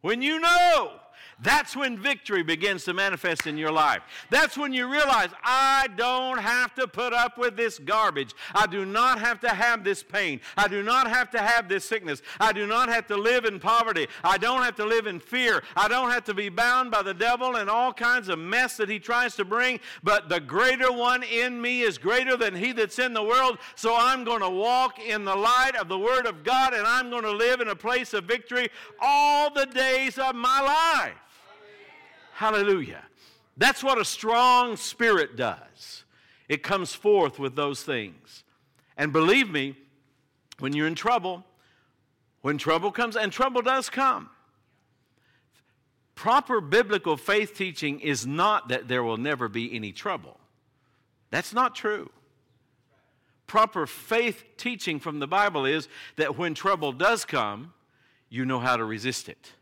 [0.00, 0.92] when you know
[1.42, 4.02] that's when victory begins to manifest in your life.
[4.30, 8.34] That's when you realize, I don't have to put up with this garbage.
[8.54, 10.40] I do not have to have this pain.
[10.56, 12.22] I do not have to have this sickness.
[12.38, 14.06] I do not have to live in poverty.
[14.22, 15.62] I don't have to live in fear.
[15.76, 18.88] I don't have to be bound by the devil and all kinds of mess that
[18.88, 19.80] he tries to bring.
[20.02, 23.58] But the greater one in me is greater than he that's in the world.
[23.74, 27.10] So I'm going to walk in the light of the Word of God and I'm
[27.10, 28.68] going to live in a place of victory
[29.00, 31.14] all the days of my life.
[32.34, 33.04] Hallelujah.
[33.56, 36.04] That's what a strong spirit does.
[36.48, 38.42] It comes forth with those things.
[38.96, 39.76] And believe me,
[40.58, 41.44] when you're in trouble,
[42.42, 44.30] when trouble comes, and trouble does come,
[46.16, 50.38] proper biblical faith teaching is not that there will never be any trouble.
[51.30, 52.10] That's not true.
[53.46, 57.72] proper faith teaching from the Bible is that when trouble does come,
[58.28, 59.52] you know how to resist it.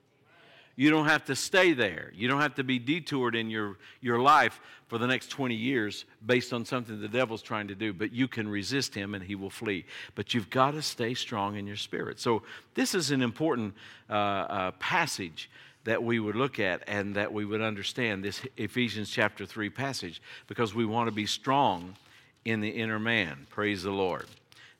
[0.75, 2.13] You don't have to stay there.
[2.15, 6.05] You don't have to be detoured in your, your life for the next 20 years
[6.25, 9.35] based on something the devil's trying to do, but you can resist him and he
[9.35, 9.85] will flee.
[10.15, 12.21] But you've got to stay strong in your spirit.
[12.21, 12.43] So,
[12.75, 13.75] this is an important
[14.09, 15.51] uh, uh, passage
[15.85, 20.23] that we would look at and that we would understand this Ephesians chapter 3 passage
[20.47, 21.97] because we want to be strong
[22.45, 23.47] in the inner man.
[23.51, 24.27] Praise the Lord.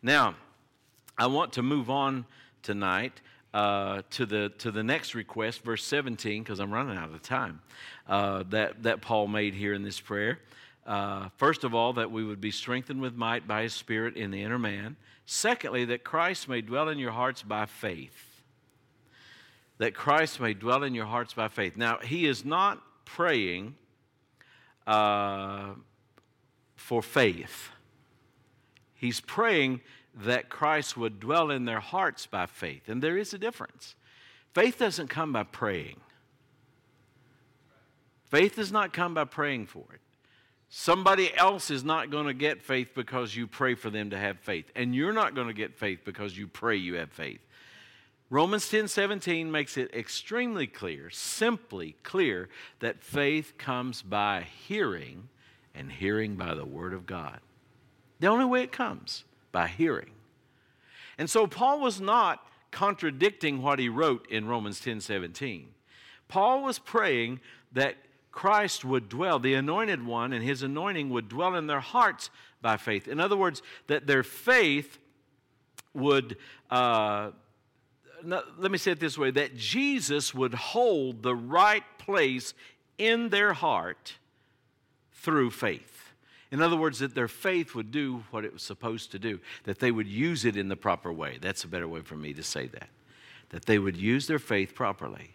[0.03, 0.37] Now,
[1.19, 2.25] I want to move on
[2.63, 3.21] tonight
[3.55, 7.61] uh, to, the, to the next request, verse 17, because I'm running out of time,
[8.09, 10.39] uh, that, that Paul made here in this prayer.
[10.87, 14.31] Uh, first of all, that we would be strengthened with might by his Spirit in
[14.31, 14.97] the inner man.
[15.27, 18.43] Secondly, that Christ may dwell in your hearts by faith.
[19.79, 21.77] That Christ may dwell in your hearts by faith.
[21.77, 23.77] Now, he is not praying
[24.87, 25.75] uh,
[26.75, 27.71] for faith,
[28.95, 29.81] he's praying
[30.15, 32.89] that Christ would dwell in their hearts by faith.
[32.89, 33.95] And there is a difference.
[34.53, 36.01] Faith doesn't come by praying,
[38.27, 40.01] faith does not come by praying for it.
[40.75, 44.39] Somebody else is not going to get faith because you pray for them to have
[44.39, 44.65] faith.
[44.75, 47.41] And you're not going to get faith because you pray you have faith.
[48.31, 52.49] Romans 10 17 makes it extremely clear, simply clear,
[52.81, 55.29] that faith comes by hearing,
[55.75, 57.41] and hearing by the Word of God.
[58.21, 60.11] The only way it comes by hearing.
[61.19, 65.69] And so Paul was not contradicting what he wrote in Romans 10 17.
[66.27, 67.41] Paul was praying
[67.73, 67.97] that
[68.33, 72.31] Christ would dwell, the anointed one and his anointing would dwell in their hearts
[72.63, 73.07] by faith.
[73.07, 74.99] In other words, that their faith
[75.93, 76.39] would,
[76.71, 77.31] uh,
[78.25, 82.55] let me say it this way that Jesus would hold the right place
[82.97, 84.15] in their heart
[85.13, 85.92] through faith.
[86.53, 89.79] In other words, that their faith would do what it was supposed to do, that
[89.79, 91.39] they would use it in the proper way.
[91.41, 92.91] That's a better way for me to say that.
[93.49, 95.31] That they would use their faith properly.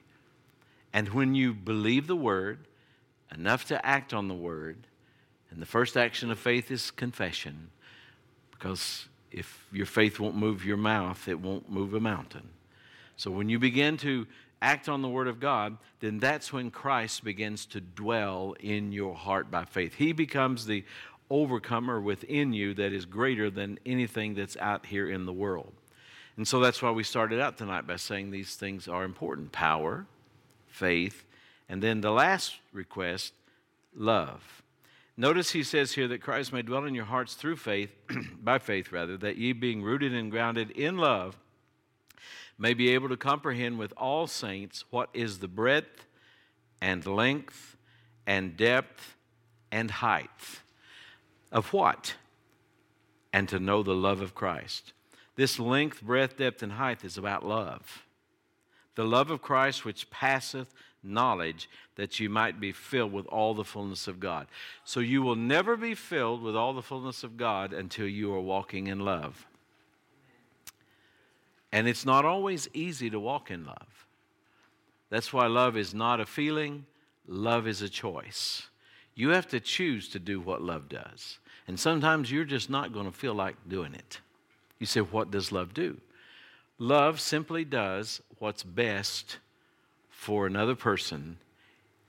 [0.94, 2.68] And when you believe the word,
[3.34, 4.78] enough to act on the word,
[5.50, 7.72] and the first action of faith is confession,
[8.52, 12.48] because if your faith won't move your mouth, it won't move a mountain.
[13.16, 14.28] So when you begin to
[14.62, 19.16] act on the Word of God, then that's when Christ begins to dwell in your
[19.16, 19.96] heart by faith.
[19.96, 20.84] He becomes the
[21.30, 25.74] overcomer within you that is greater than anything that's out here in the world.
[26.38, 30.06] And so that's why we started out tonight by saying these things are important power,
[30.68, 31.26] faith,
[31.68, 33.34] and then the last request,
[33.96, 34.64] love.
[35.18, 37.92] Notice he says here that Christ may dwell in your hearts through faith,
[38.42, 41.38] by faith rather, that ye being rooted and grounded in love
[42.58, 46.06] may be able to comprehend with all saints what is the breadth
[46.82, 47.78] and length
[48.26, 49.16] and depth
[49.72, 50.30] and height
[51.52, 52.16] of what?
[53.34, 54.94] And to know the love of Christ.
[55.36, 58.06] This length, breadth, depth, and height is about love.
[58.96, 63.64] The love of Christ which passeth knowledge, that you might be filled with all the
[63.64, 64.48] fullness of God.
[64.84, 68.42] So you will never be filled with all the fullness of God until you are
[68.42, 69.46] walking in love.
[71.72, 74.06] And it's not always easy to walk in love.
[75.10, 76.86] That's why love is not a feeling,
[77.28, 78.68] love is a choice.
[79.16, 81.40] You have to choose to do what love does.
[81.68, 84.20] And sometimes you're just not going to feel like doing it.
[84.80, 85.98] You say, What does love do?
[86.80, 89.38] Love simply does what's best
[90.10, 91.38] for another person,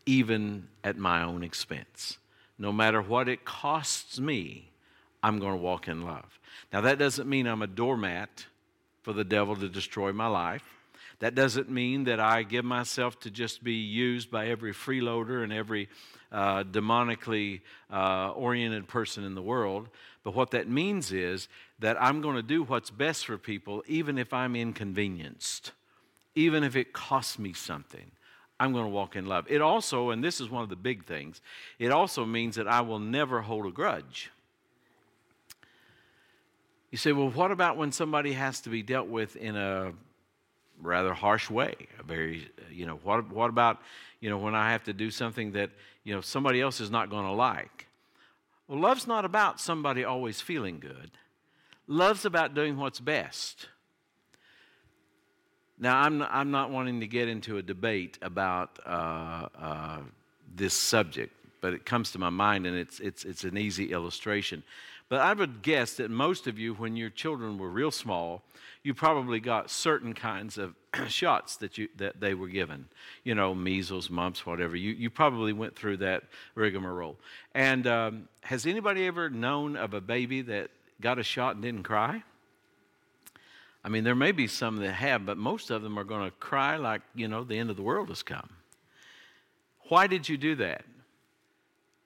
[0.05, 2.19] even at my own expense.
[2.59, 4.71] No matter what it costs me,
[5.23, 6.39] I'm going to walk in love.
[6.73, 8.47] Now, that doesn't mean I'm a doormat
[9.09, 10.63] for the devil to destroy my life.
[11.21, 15.51] That doesn't mean that I give myself to just be used by every freeloader and
[15.51, 15.89] every
[16.31, 19.89] uh, demonically uh, oriented person in the world.
[20.25, 24.19] But what that means is that I'm going to do what's best for people, even
[24.19, 25.73] if I'm inconvenienced,
[26.35, 28.11] even if it costs me something.
[28.61, 29.47] I'm going to walk in love.
[29.49, 31.41] It also, and this is one of the big things,
[31.79, 34.31] it also means that I will never hold a grudge.
[36.91, 39.93] You say, well, what about when somebody has to be dealt with in a
[40.81, 41.75] rather harsh way?
[41.99, 43.79] A very, you know, what, what about,
[44.21, 45.71] you know, when I have to do something that,
[46.05, 47.87] you know, somebody else is not going to like?
[48.69, 51.11] Well, love's not about somebody always feeling good.
[51.87, 53.69] Love's about doing what's best.
[55.79, 59.99] Now, I'm, I'm not wanting to get into a debate about uh, uh,
[60.55, 64.63] this subject, but it comes to my mind and it's, it's, it's an easy illustration.
[65.09, 68.43] But I would guess that most of you, when your children were real small,
[68.83, 70.75] you probably got certain kinds of
[71.09, 72.87] shots that, you, that they were given.
[73.25, 74.77] You know, measles, mumps, whatever.
[74.77, 77.17] You, you probably went through that rigmarole.
[77.55, 81.85] And um, has anybody ever known of a baby that got a shot and didn't
[81.85, 82.23] cry?
[83.85, 86.37] I mean, there may be some that have, but most of them are going to
[86.37, 88.51] cry like, you know, the end of the world has come.
[89.89, 90.85] Why did you do that?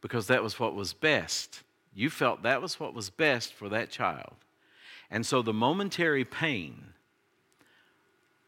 [0.00, 1.62] Because that was what was best.
[1.94, 4.35] You felt that was what was best for that child.
[5.11, 6.92] And so the momentary pain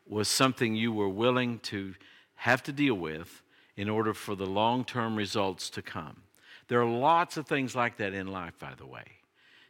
[0.06, 1.94] was something you were willing to
[2.36, 3.42] have to deal with
[3.76, 6.22] in order for the long term results to come.
[6.68, 9.04] There are lots of things like that in life, by the way.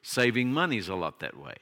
[0.03, 1.57] Saving money is a lot that way.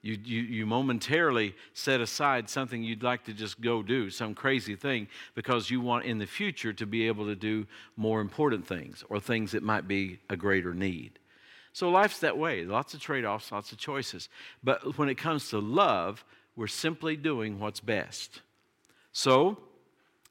[0.00, 4.76] You, you, you momentarily set aside something you'd like to just go do, some crazy
[4.76, 9.02] thing, because you want in the future to be able to do more important things
[9.08, 11.18] or things that might be a greater need.
[11.74, 14.28] So life's that way lots of trade offs, lots of choices.
[14.62, 16.24] But when it comes to love,
[16.56, 18.40] we're simply doing what's best.
[19.12, 19.58] So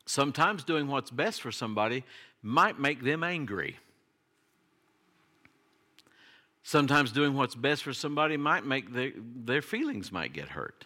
[0.05, 2.05] sometimes doing what's best for somebody
[2.41, 3.77] might make them angry.
[6.63, 10.85] Sometimes doing what's best for somebody might make their, their feelings might get hurt.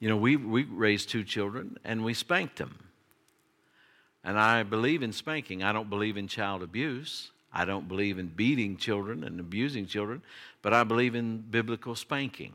[0.00, 2.80] You know, we, we raised two children and we spanked them.
[4.24, 5.62] And I believe in spanking.
[5.62, 7.30] I don't believe in child abuse.
[7.52, 10.22] I don't believe in beating children and abusing children,
[10.62, 12.54] but I believe in biblical spanking.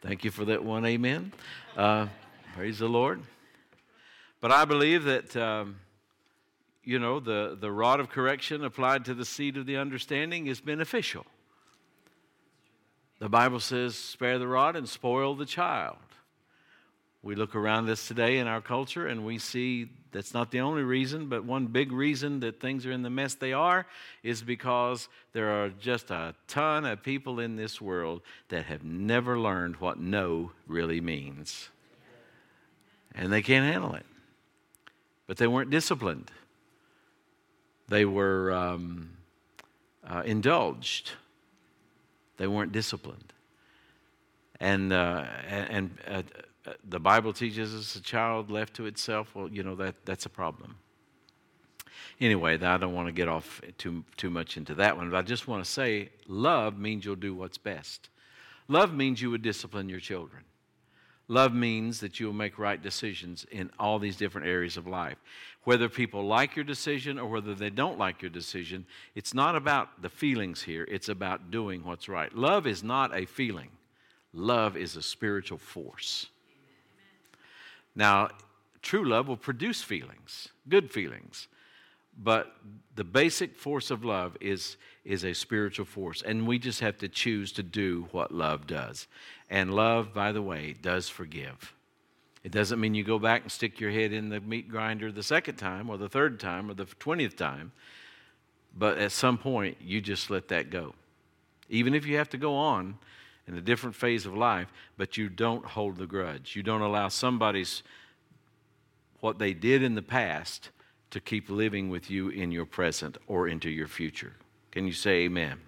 [0.00, 1.32] Thank you for that one, amen.
[1.76, 2.08] Uh,
[2.54, 3.22] praise the Lord.
[4.40, 5.36] But I believe that.
[5.36, 5.76] Um,
[6.84, 10.60] you know, the, the rod of correction applied to the seed of the understanding is
[10.60, 11.24] beneficial.
[13.20, 15.98] The Bible says, spare the rod and spoil the child.
[17.22, 20.82] We look around us today in our culture and we see that's not the only
[20.82, 23.86] reason, but one big reason that things are in the mess they are
[24.22, 29.38] is because there are just a ton of people in this world that have never
[29.38, 31.70] learned what no really means.
[33.14, 34.06] And they can't handle it.
[35.26, 36.30] But they weren't disciplined.
[37.88, 39.10] They were um,
[40.06, 41.12] uh, indulged,
[42.36, 43.32] they weren't disciplined.
[44.60, 46.22] And, uh, and uh,
[46.84, 50.30] the Bible teaches us a child left to itself, well, you know, that, that's a
[50.30, 50.76] problem.
[52.20, 55.22] Anyway, I don't want to get off too, too much into that one, but I
[55.22, 58.10] just want to say love means you'll do what's best.
[58.68, 60.44] Love means you would discipline your children.
[61.28, 65.16] Love means that you will make right decisions in all these different areas of life.
[65.64, 70.02] Whether people like your decision or whether they don't like your decision, it's not about
[70.02, 72.34] the feelings here, it's about doing what's right.
[72.34, 73.70] Love is not a feeling,
[74.32, 76.26] love is a spiritual force.
[77.94, 78.28] Now,
[78.80, 81.48] true love will produce feelings, good feelings.
[82.18, 82.54] But
[82.94, 86.22] the basic force of love is, is a spiritual force.
[86.22, 89.06] And we just have to choose to do what love does.
[89.48, 91.72] And love, by the way, does forgive.
[92.44, 95.22] It doesn't mean you go back and stick your head in the meat grinder the
[95.22, 97.72] second time or the third time or the 20th time.
[98.76, 100.94] But at some point, you just let that go.
[101.68, 102.98] Even if you have to go on
[103.46, 106.54] in a different phase of life, but you don't hold the grudge.
[106.54, 107.82] You don't allow somebody's
[109.20, 110.70] what they did in the past
[111.10, 114.32] to keep living with you in your present or into your future.
[114.70, 115.52] Can you say amen?
[115.52, 115.60] amen?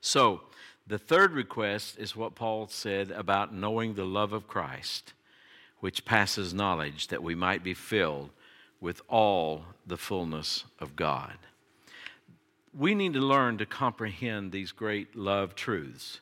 [0.00, 0.42] So,
[0.86, 5.12] the third request is what Paul said about knowing the love of Christ,
[5.80, 8.30] which passes knowledge, that we might be filled
[8.80, 11.34] with all the fullness of God.
[12.72, 16.20] We need to learn to comprehend these great love truths.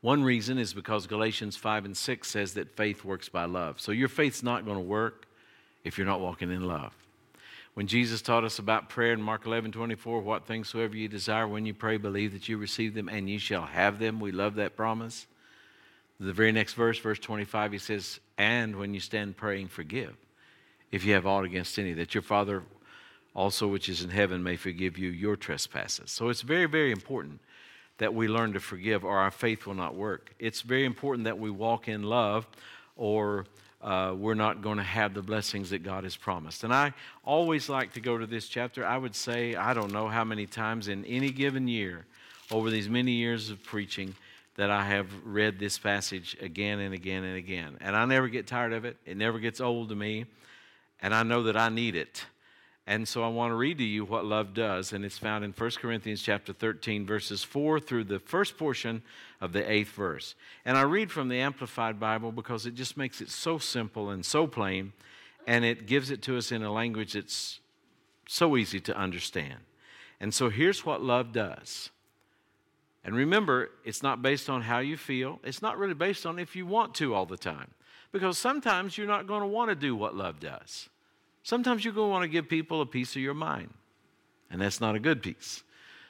[0.00, 3.80] One reason is because Galatians 5 and 6 says that faith works by love.
[3.80, 5.26] So your faith's not going to work
[5.84, 6.94] if you're not walking in love.
[7.74, 11.46] When Jesus taught us about prayer in Mark 11 24, what things soever you desire
[11.46, 14.18] when you pray, believe that you receive them and you shall have them.
[14.18, 15.26] We love that promise.
[16.18, 20.16] The very next verse, verse 25, he says, And when you stand praying, forgive
[20.90, 22.62] if you have aught against any, that your Father
[23.34, 26.10] also which is in heaven may forgive you your trespasses.
[26.10, 27.40] So it's very, very important
[27.98, 30.34] that we learn to forgive or our faith will not work.
[30.38, 32.46] It's very important that we walk in love
[32.96, 33.46] or
[33.82, 36.64] uh, we're not going to have the blessings that God has promised.
[36.64, 36.92] And I
[37.24, 38.84] always like to go to this chapter.
[38.84, 42.04] I would say, I don't know how many times in any given year,
[42.50, 44.14] over these many years of preaching,
[44.56, 47.76] that I have read this passage again and again and again.
[47.80, 50.26] And I never get tired of it, it never gets old to me.
[51.02, 52.24] And I know that I need it.
[52.88, 55.52] And so I want to read to you what love does, and it's found in
[55.52, 59.02] 1 Corinthians chapter 13, verses 4 through the first portion
[59.40, 60.36] of the eighth verse.
[60.64, 64.24] And I read from the Amplified Bible because it just makes it so simple and
[64.24, 64.92] so plain,
[65.48, 67.58] and it gives it to us in a language that's
[68.28, 69.58] so easy to understand.
[70.20, 71.90] And so here's what love does.
[73.04, 76.54] And remember, it's not based on how you feel, it's not really based on if
[76.54, 77.72] you want to all the time,
[78.12, 80.88] because sometimes you're not going to want to do what love does.
[81.46, 83.72] Sometimes you're going to want to give people a piece of your mind,
[84.50, 85.62] and that's not a good piece.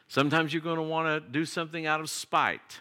[0.09, 2.81] Sometimes you're going to want to do something out of spite.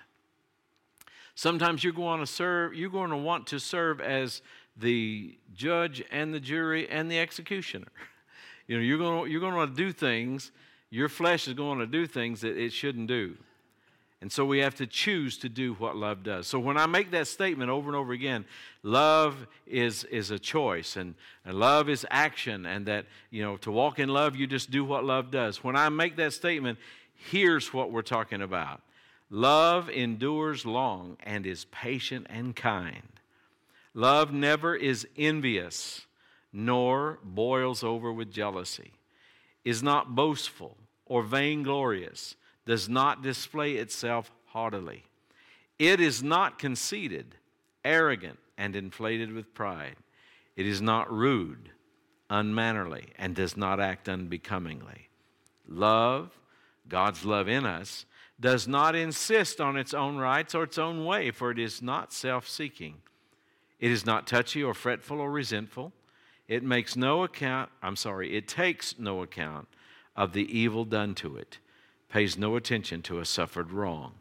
[1.36, 4.41] Sometimes you're going to serve, you're going to want to serve as
[4.78, 7.91] the judge and the jury and the executioner.
[8.68, 10.51] You know, you're going to, you're going to to do things,
[10.89, 13.38] your flesh is going to do things that it shouldn't do.
[14.22, 16.47] And so we have to choose to do what love does.
[16.47, 18.45] So when I make that statement over and over again,
[18.82, 23.72] love is, is a choice and, and love is action, and that, you know, to
[23.72, 25.63] walk in love, you just do what love does.
[25.63, 26.80] When I make that statement,
[27.13, 28.82] here's what we're talking about
[29.30, 33.20] love endures long and is patient and kind.
[33.93, 36.05] Love never is envious,
[36.51, 38.93] nor boils over with jealousy,
[39.63, 42.36] is not boastful or vainglorious
[42.66, 45.03] does not display itself haughtily.
[45.78, 47.36] It is not conceited,
[47.84, 49.97] arrogant, and inflated with pride.
[50.55, 51.70] It is not rude,
[52.30, 55.09] unmannerly, and does not act unbecomingly.
[55.68, 56.38] Love,
[56.88, 58.05] God's love in us,
[58.39, 62.13] does not insist on its own rights or its own way, for it is not
[62.13, 62.95] self seeking.
[63.80, 65.91] It is not touchy or fretful or resentful.
[66.47, 69.68] It makes no account, I'm sorry, it takes no account
[70.16, 71.59] of the evil done to it
[72.16, 74.13] pays no attention to a suffered wrong.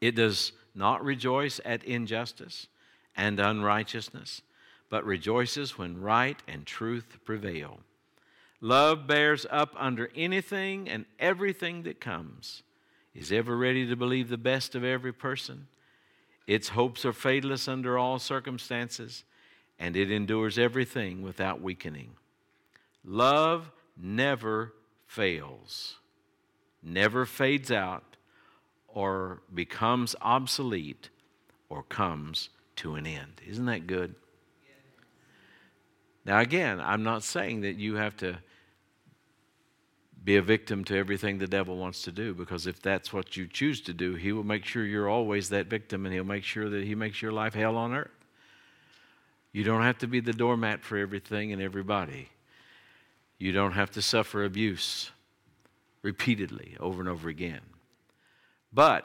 [0.00, 2.68] It does not rejoice at injustice
[3.16, 4.42] and unrighteousness,
[4.88, 7.80] but rejoices when right and truth prevail.
[8.60, 12.62] Love bears up under anything and everything that comes,
[13.12, 15.66] is ever ready to believe the best of every person.
[16.46, 19.24] Its hopes are fadeless under all circumstances,
[19.80, 22.12] and it endures everything without weakening.
[23.04, 24.74] Love never
[25.08, 25.96] fails
[26.82, 28.04] never fades out
[28.86, 31.10] or becomes obsolete
[31.68, 33.40] or comes to an end.
[33.46, 34.14] Isn't that good?
[36.24, 38.38] Now, again, I'm not saying that you have to
[40.22, 43.46] be a victim to everything the devil wants to do because if that's what you
[43.46, 46.68] choose to do, he will make sure you're always that victim and he'll make sure
[46.68, 48.10] that he makes your life hell on earth.
[49.52, 52.28] You don't have to be the doormat for everything and everybody.
[53.38, 55.10] You don't have to suffer abuse
[56.02, 57.60] repeatedly over and over again.
[58.72, 59.04] But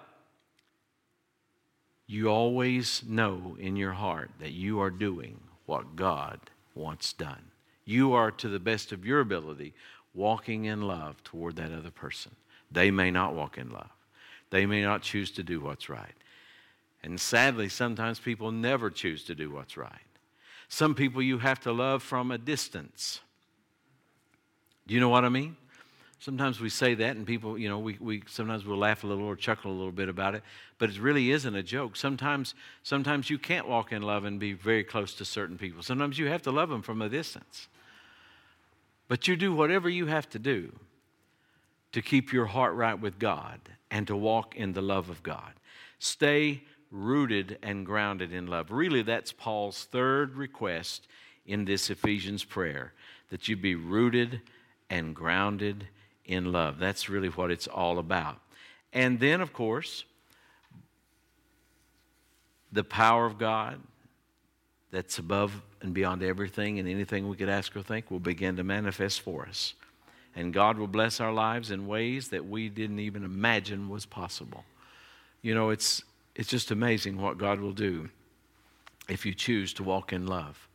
[2.07, 6.39] you always know in your heart that you are doing what God
[6.75, 7.51] wants done.
[7.85, 9.73] You are, to the best of your ability,
[10.13, 12.35] walking in love toward that other person.
[12.71, 13.91] They may not walk in love,
[14.49, 16.13] they may not choose to do what's right.
[17.03, 19.91] And sadly, sometimes people never choose to do what's right.
[20.69, 23.19] Some people you have to love from a distance.
[24.87, 25.57] Do you know what I mean?
[26.23, 29.25] Sometimes we say that, and people, you know, we, we sometimes we'll laugh a little
[29.25, 30.43] or chuckle a little bit about it,
[30.77, 31.97] but it really isn't a joke.
[31.97, 35.83] Sometimes, sometimes you can't walk in love and be very close to certain people.
[35.83, 37.67] Sometimes you have to love them from a distance.
[39.09, 40.71] But you do whatever you have to do
[41.91, 43.59] to keep your heart right with God
[43.91, 45.51] and to walk in the love of God.
[45.99, 48.71] Stay rooted and grounded in love.
[48.71, 51.05] Really, that's Paul's third request
[51.45, 52.93] in this Ephesians prayer
[53.29, 54.39] that you be rooted
[54.89, 55.89] and grounded
[56.25, 56.79] in love.
[56.79, 58.39] That's really what it's all about.
[58.91, 60.03] And then, of course,
[62.71, 63.79] the power of God
[64.91, 68.63] that's above and beyond everything and anything we could ask or think will begin to
[68.63, 69.73] manifest for us.
[70.35, 74.63] And God will bless our lives in ways that we didn't even imagine was possible.
[75.41, 76.03] You know, it's,
[76.35, 78.09] it's just amazing what God will do
[79.09, 80.67] if you choose to walk in love.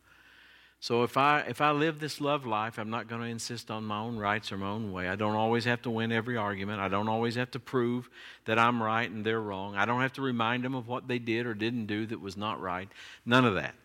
[0.81, 3.83] So if I if I live this love life, I'm not going to insist on
[3.83, 5.09] my own rights or my own way.
[5.09, 6.79] I don't always have to win every argument.
[6.79, 8.09] I don't always have to prove
[8.45, 9.75] that I'm right and they're wrong.
[9.75, 12.37] I don't have to remind them of what they did or didn't do that was
[12.37, 12.87] not right.
[13.25, 13.75] None of that.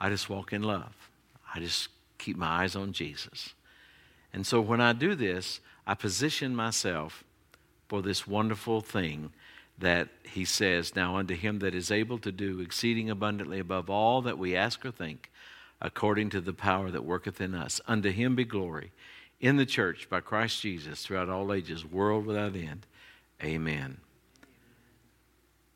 [0.00, 1.10] I just walk in love.
[1.54, 3.52] I just keep my eyes on Jesus.
[4.32, 7.22] And so when I do this, I position myself
[7.86, 9.32] for this wonderful thing
[9.78, 14.22] that he says, Now unto him that is able to do exceeding abundantly above all
[14.22, 15.30] that we ask or think
[15.80, 17.80] according to the power that worketh in us.
[17.86, 18.92] Unto him be glory
[19.40, 22.86] in the church by Christ Jesus throughout all ages, world without end.
[23.42, 23.98] Amen.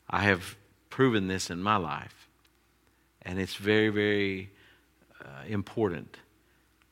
[0.09, 0.55] I have
[0.89, 2.27] proven this in my life,
[3.23, 4.51] and it's very, very
[5.19, 6.17] uh, important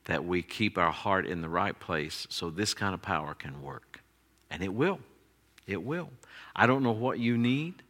[0.06, 3.62] that we keep our heart in the right place so this kind of power can
[3.62, 4.02] work.
[4.50, 4.98] And it will.
[5.66, 6.10] It will.
[6.54, 7.82] I don't know what you need.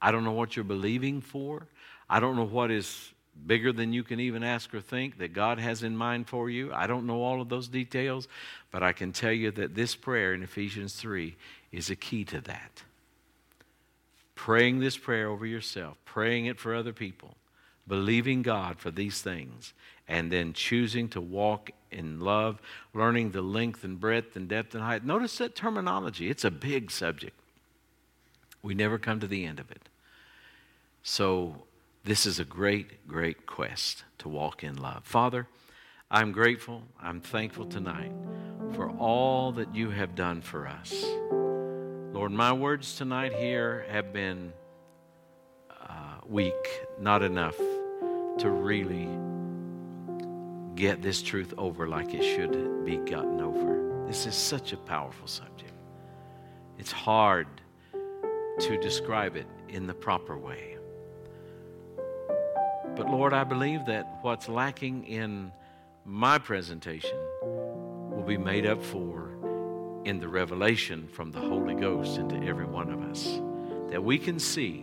[0.00, 1.66] I don't know what you're believing for.
[2.08, 3.12] I don't know what is
[3.46, 6.72] bigger than you can even ask or think that God has in mind for you.
[6.72, 8.28] I don't know all of those details,
[8.70, 11.36] but I can tell you that this prayer in Ephesians 3
[11.72, 12.82] is a key to that.
[14.34, 17.36] Praying this prayer over yourself, praying it for other people,
[17.86, 19.74] believing God for these things,
[20.08, 22.60] and then choosing to walk in love,
[22.94, 25.04] learning the length and breadth and depth and height.
[25.04, 26.30] Notice that terminology.
[26.30, 27.38] It's a big subject.
[28.62, 29.88] We never come to the end of it.
[31.02, 31.64] So,
[32.04, 35.04] this is a great, great quest to walk in love.
[35.04, 35.46] Father,
[36.10, 38.12] I'm grateful, I'm thankful tonight
[38.74, 41.04] for all that you have done for us.
[42.12, 44.52] Lord, my words tonight here have been
[45.70, 46.54] uh, weak,
[46.98, 47.56] not enough
[48.38, 49.08] to really
[50.74, 54.04] get this truth over like it should be gotten over.
[54.06, 55.74] This is such a powerful subject.
[56.78, 57.46] It's hard
[58.60, 60.79] to describe it in the proper way.
[63.00, 65.52] But Lord, I believe that what's lacking in
[66.04, 69.30] my presentation will be made up for
[70.04, 73.40] in the revelation from the Holy Ghost into every one of us.
[73.88, 74.82] That we can see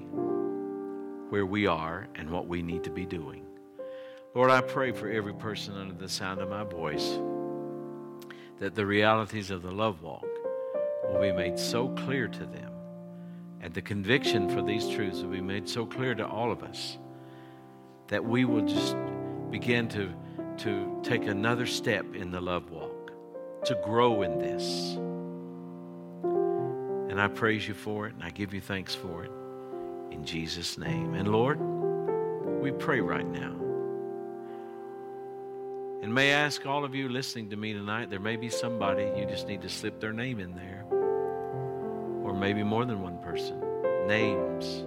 [1.30, 3.46] where we are and what we need to be doing.
[4.34, 7.20] Lord, I pray for every person under the sound of my voice
[8.58, 10.26] that the realities of the love walk
[11.08, 12.72] will be made so clear to them,
[13.62, 16.98] and the conviction for these truths will be made so clear to all of us
[18.08, 18.96] that we will just
[19.50, 20.14] begin to,
[20.58, 23.12] to take another step in the love walk,
[23.66, 24.96] to grow in this.
[27.12, 29.32] And I praise you for it, and I give you thanks for it
[30.12, 31.14] in Jesus' name.
[31.14, 31.60] And Lord,
[32.62, 33.56] we pray right now.
[36.02, 39.12] And may I ask all of you listening to me tonight, there may be somebody
[39.18, 40.86] you just need to slip their name in there,
[42.24, 43.60] or maybe more than one person.
[44.08, 44.86] Names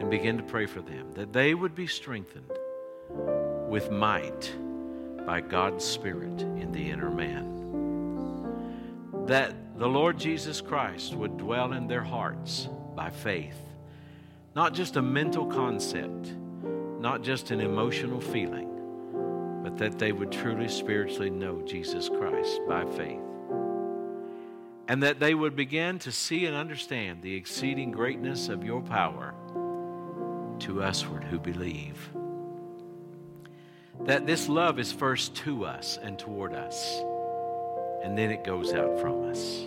[0.00, 2.52] and begin to pray for them that they would be strengthened
[3.68, 4.54] with might
[5.26, 7.56] by God's Spirit in the inner man.
[9.26, 13.58] That the Lord Jesus Christ would dwell in their hearts by faith,
[14.56, 16.32] not just a mental concept,
[16.98, 18.68] not just an emotional feeling,
[19.62, 23.20] but that they would truly spiritually know Jesus Christ by faith.
[24.88, 29.34] And that they would begin to see and understand the exceeding greatness of your power
[30.60, 32.10] to usward who believe.
[34.04, 37.00] That this love is first to us and toward us,
[38.04, 39.66] and then it goes out from us.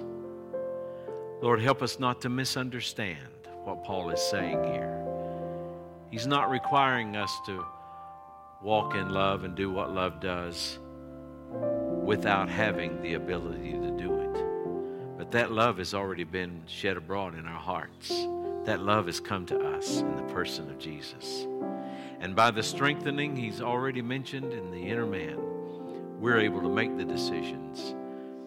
[1.41, 3.27] Lord, help us not to misunderstand
[3.63, 4.97] what Paul is saying here.
[6.09, 7.65] He's not requiring us to
[8.61, 10.79] walk in love and do what love does
[12.03, 15.17] without having the ability to do it.
[15.17, 18.11] But that love has already been shed abroad in our hearts.
[18.65, 21.47] That love has come to us in the person of Jesus.
[22.19, 25.37] And by the strengthening he's already mentioned in the inner man,
[26.19, 27.95] we're able to make the decisions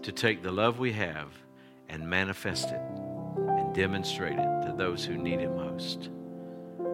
[0.02, 1.28] to take the love we have
[1.88, 2.80] and manifest it
[3.36, 6.10] and demonstrate it to those who need it most.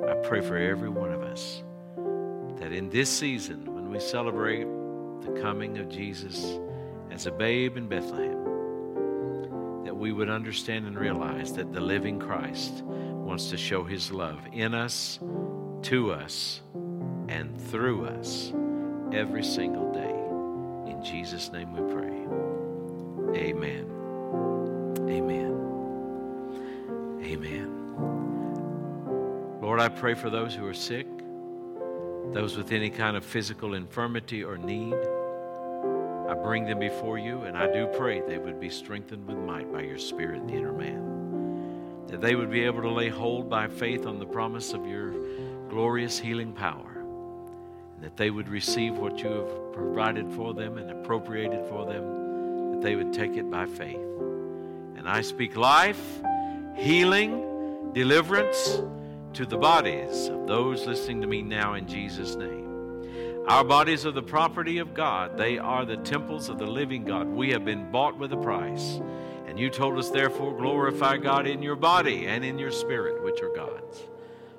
[0.09, 1.63] I pray for every one of us
[2.57, 4.67] that in this season, when we celebrate
[5.23, 6.59] the coming of Jesus
[7.11, 8.45] as a babe in Bethlehem,
[9.85, 12.83] that we would understand and realize that the living Christ
[13.31, 15.21] wants to show his love in us,
[15.83, 16.63] to us,
[17.29, 18.53] and through us
[19.13, 20.91] every single day.
[20.91, 22.27] In Jesus' name we pray.
[23.41, 23.87] Amen.
[25.09, 25.53] Amen.
[27.23, 27.71] Amen.
[29.63, 31.07] Lord, I pray for those who are sick,
[32.33, 34.97] those with any kind of physical infirmity or need.
[36.29, 39.73] I bring them before you, and I do pray they would be strengthened with might
[39.73, 41.10] by your Spirit, the inner man
[42.11, 45.13] that they would be able to lay hold by faith on the promise of your
[45.69, 47.05] glorious healing power,
[47.95, 52.73] and that they would receive what you have provided for them and appropriated for them,
[52.73, 53.97] that they would take it by faith.
[54.97, 56.21] And I speak life,
[56.77, 58.83] healing, deliverance
[59.35, 63.47] to the bodies of those listening to me now in Jesus' name.
[63.47, 65.37] Our bodies are the property of God.
[65.37, 67.27] They are the temples of the living God.
[67.27, 69.01] We have been bought with a price.
[69.51, 73.43] And you told us, therefore, glorify God in your body and in your spirit, which
[73.43, 74.05] are God's.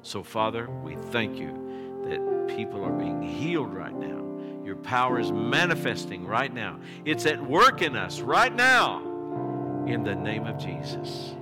[0.02, 4.22] So, Father, we thank you that people are being healed right now.
[4.66, 6.78] Your power is manifesting right now.
[7.06, 9.00] It's at work in us right now.
[9.88, 11.36] In the name of Jesus.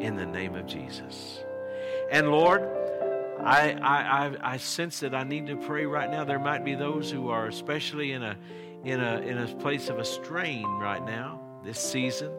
[0.00, 1.40] In the name of Jesus.
[2.10, 2.62] And Lord,
[3.42, 6.24] I, I, I, sense that I need to pray right now.
[6.24, 8.38] There might be those who are especially in a,
[8.82, 12.32] in a, in a place of a strain right now, this season.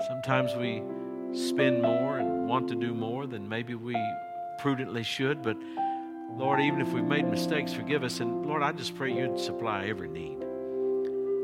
[0.00, 0.82] Sometimes we
[1.32, 3.96] spend more and want to do more than maybe we
[4.58, 5.42] prudently should.
[5.42, 5.56] But
[6.36, 8.20] Lord, even if we've made mistakes, forgive us.
[8.20, 10.38] And Lord, I just pray you'd supply every need.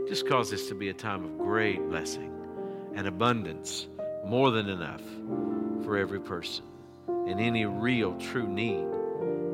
[0.09, 2.33] Just cause this to be a time of great blessing
[2.95, 3.87] and abundance,
[4.25, 5.03] more than enough
[5.85, 6.65] for every person.
[7.07, 8.87] And any real, true need,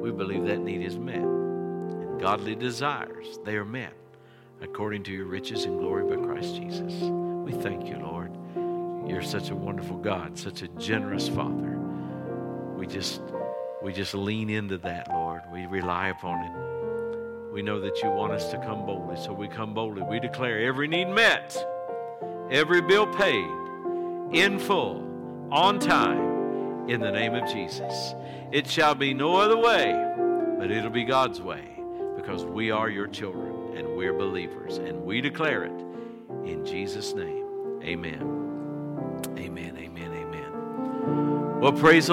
[0.00, 1.16] we believe that need is met.
[1.16, 3.92] And godly desires, they are met
[4.62, 6.92] according to your riches and glory by Christ Jesus.
[7.02, 8.30] We thank you, Lord.
[9.06, 11.78] You're such a wonderful God, such a generous Father.
[12.76, 13.20] We just
[13.82, 15.42] we just lean into that, Lord.
[15.52, 17.52] We rely upon it.
[17.52, 20.02] We know that you want us to come boldly, so we come boldly.
[20.02, 21.56] We declare every need met,
[22.50, 23.46] every bill paid
[24.32, 25.04] in full,
[25.52, 28.14] on time, in the name of Jesus.
[28.52, 29.92] It shall be no other way,
[30.58, 31.78] but it'll be God's way
[32.16, 35.80] because we are your children and we're believers, and we declare it
[36.44, 37.80] in Jesus' name.
[37.82, 38.43] Amen.
[39.28, 39.76] Amen.
[39.78, 40.12] Amen.
[40.12, 41.60] Amen.
[41.60, 42.12] Well, praise the